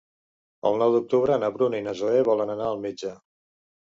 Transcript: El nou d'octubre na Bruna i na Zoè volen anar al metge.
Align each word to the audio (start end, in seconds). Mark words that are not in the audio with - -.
El 0.69 0.77
nou 0.83 0.95
d'octubre 0.95 1.37
na 1.43 1.51
Bruna 1.57 1.81
i 1.81 1.85
na 1.89 1.93
Zoè 2.03 2.25
volen 2.31 2.55
anar 2.55 2.71
al 2.71 2.83
metge. 2.87 3.13